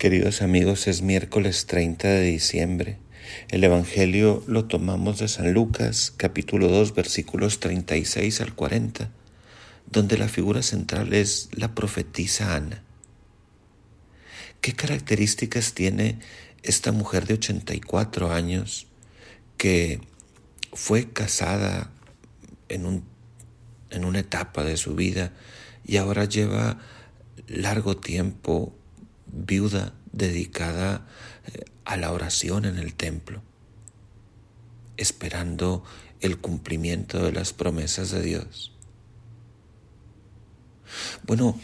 [0.00, 2.96] Queridos amigos, es miércoles 30 de diciembre.
[3.50, 9.10] El Evangelio lo tomamos de San Lucas, capítulo 2, versículos 36 al 40,
[9.90, 12.82] donde la figura central es la profetisa Ana.
[14.62, 16.18] ¿Qué características tiene
[16.62, 18.86] esta mujer de 84 años
[19.58, 20.00] que
[20.72, 21.90] fue casada
[22.70, 23.04] en, un,
[23.90, 25.34] en una etapa de su vida
[25.84, 26.78] y ahora lleva
[27.48, 28.74] largo tiempo
[29.32, 31.06] viuda dedicada
[31.46, 33.42] eh, a la oración en el templo,
[34.96, 35.84] esperando
[36.20, 38.72] el cumplimiento de las promesas de Dios.
[41.22, 41.58] Bueno,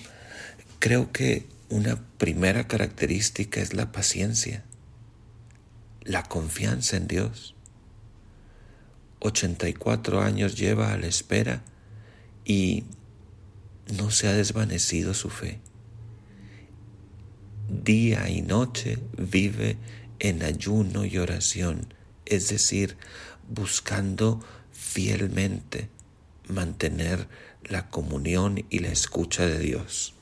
[0.78, 4.64] creo que una primera característica es la paciencia,
[6.02, 7.54] la confianza en Dios.
[9.20, 11.62] 84 años lleva a la espera
[12.44, 12.84] y
[13.98, 15.60] no se ha desvanecido su fe
[17.86, 19.78] día y noche vive
[20.18, 21.94] en ayuno y oración,
[22.26, 22.98] es decir,
[23.48, 25.88] buscando fielmente
[26.48, 27.28] mantener
[27.62, 30.14] la comunión y la escucha de Dios.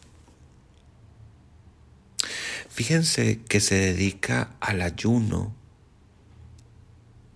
[2.68, 5.54] Fíjense que se dedica al ayuno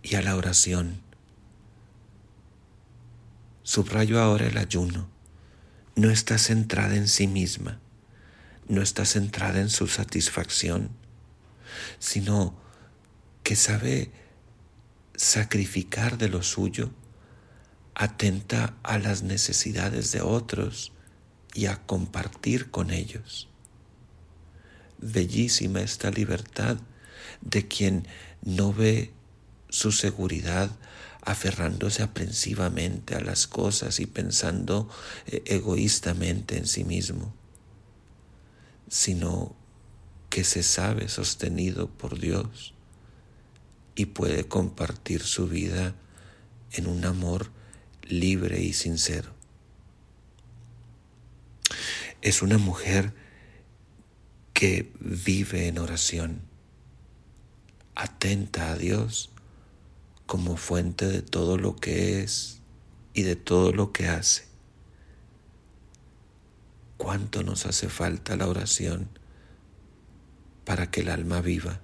[0.03, 1.01] y a la oración.
[3.63, 5.09] Subrayo ahora el ayuno.
[5.97, 7.81] No está centrada en sí misma
[8.69, 10.91] no está centrada en su satisfacción,
[11.98, 12.55] sino
[13.42, 14.12] que sabe
[15.14, 16.91] sacrificar de lo suyo,
[17.94, 20.92] atenta a las necesidades de otros
[21.55, 23.48] y a compartir con ellos.
[24.98, 26.77] Bellísima esta libertad
[27.41, 28.06] de quien
[28.42, 29.12] no ve
[29.69, 30.70] su seguridad
[31.22, 34.89] aferrándose aprensivamente a las cosas y pensando
[35.27, 37.38] eh, egoístamente en sí mismo
[38.89, 39.55] sino
[40.31, 42.75] que se sabe sostenido por Dios
[43.95, 45.95] y puede compartir su vida
[46.72, 47.50] en un amor
[48.03, 49.33] libre y sincero.
[52.20, 53.14] Es una mujer
[54.52, 56.42] que vive en oración,
[57.95, 59.30] atenta a Dios
[60.27, 62.61] como fuente de todo lo que es
[63.14, 64.48] y de todo lo que hace
[66.98, 69.09] cuánto nos hace falta la oración
[70.67, 71.81] para que el alma viva,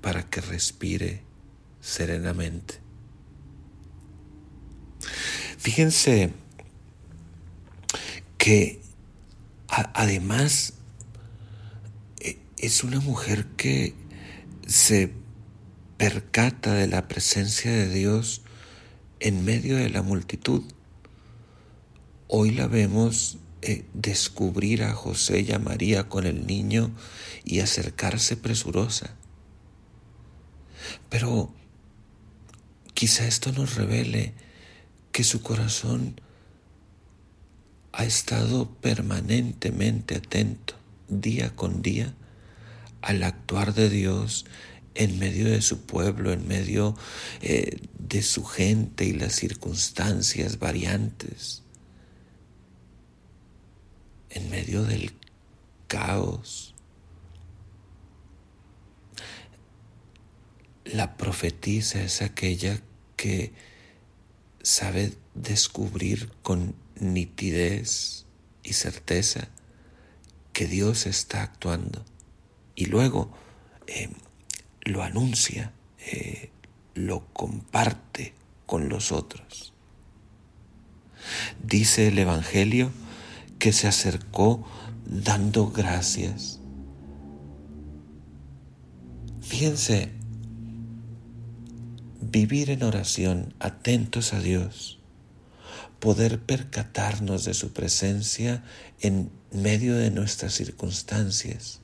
[0.00, 1.22] para que respire
[1.82, 2.80] serenamente.
[5.58, 6.32] Fíjense
[8.38, 8.80] que
[9.68, 10.74] además
[12.20, 13.94] e, es una mujer que
[14.66, 15.12] se
[15.98, 18.42] percata de la presencia de Dios
[19.20, 20.62] en medio de la multitud.
[22.26, 26.90] Hoy la vemos eh, descubrir a José y a María con el niño
[27.44, 29.14] y acercarse presurosa.
[31.10, 31.52] Pero
[32.94, 34.32] quizá esto nos revele
[35.12, 36.20] que su corazón
[37.92, 40.74] ha estado permanentemente atento,
[41.08, 42.14] día con día,
[43.02, 44.46] al actuar de Dios
[44.94, 46.96] en medio de su pueblo, en medio
[47.42, 51.63] eh, de su gente y las circunstancias variantes
[54.34, 55.12] en medio del
[55.86, 56.74] caos.
[60.84, 62.80] La profetisa es aquella
[63.16, 63.52] que
[64.62, 68.26] sabe descubrir con nitidez
[68.62, 69.48] y certeza
[70.52, 72.04] que Dios está actuando
[72.74, 73.32] y luego
[73.86, 74.10] eh,
[74.82, 76.50] lo anuncia, eh,
[76.94, 78.34] lo comparte
[78.66, 79.72] con los otros.
[81.62, 82.90] Dice el Evangelio
[83.64, 84.62] que se acercó
[85.06, 86.60] dando gracias.
[89.40, 90.10] Fíjense,
[92.20, 95.00] vivir en oración, atentos a Dios,
[95.98, 98.62] poder percatarnos de su presencia
[99.00, 101.80] en medio de nuestras circunstancias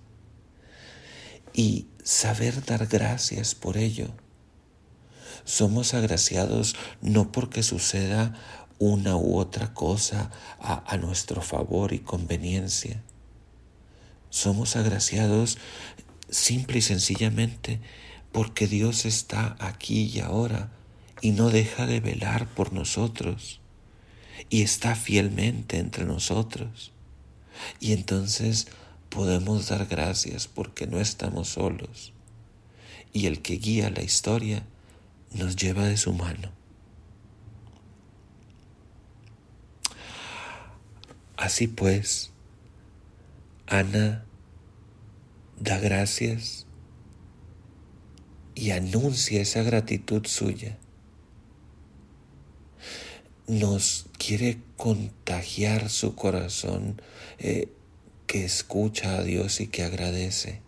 [1.54, 4.08] y saber dar gracias por ello.
[5.44, 8.34] Somos agraciados no porque suceda
[8.80, 13.02] una u otra cosa a, nuestro favor y conveniencia.
[14.30, 15.58] Somos agraciados
[16.30, 17.78] simple y sencillamente
[18.32, 20.72] porque Dios está aquí y ahora
[21.20, 23.60] y no deja de velar por nosotros
[24.48, 26.92] y está fielmente entre nosotros.
[27.80, 28.68] Y entonces
[29.10, 32.14] podemos dar gracias porque no estamos solos
[33.12, 34.64] y el que guía la historia
[35.32, 36.59] nos lleva de su mano.
[41.40, 42.32] Así pues,
[43.66, 44.26] Ana
[45.58, 46.66] da gracias
[48.54, 50.76] y anuncia esa gratitud suya.
[53.46, 57.00] Nos quiere contagiar su corazón
[57.38, 57.72] eh,
[58.26, 60.60] que escucha a Dios y que agradece.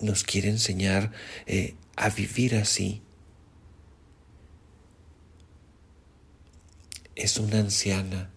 [0.00, 1.12] Nos quiere enseñar
[1.46, 3.00] eh, a vivir así.
[7.14, 8.32] Es una anciana,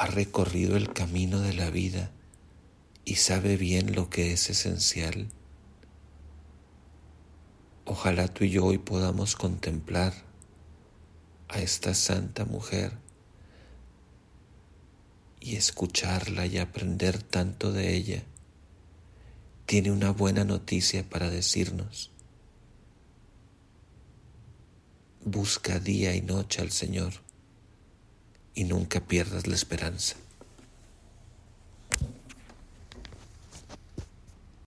[0.00, 2.10] ha recorrido el camino de la vida
[3.04, 5.28] y sabe bien lo que es esencial.
[7.84, 10.14] Ojalá tú y yo hoy podamos contemplar
[11.48, 12.96] a esta santa mujer
[15.38, 18.22] y escucharla y aprender tanto de ella.
[19.66, 22.10] Tiene una buena noticia para decirnos.
[25.26, 27.12] Busca día y noche al Señor
[28.54, 30.16] y nunca pierdas la esperanza.